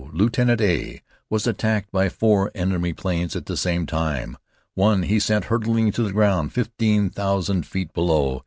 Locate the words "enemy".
2.55-2.91